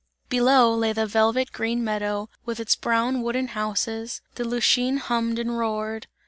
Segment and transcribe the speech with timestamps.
[0.29, 5.59] Below lay the velvet green meadow, with its brown wooden houses, the Lütschine hummed and
[5.59, 6.07] roared.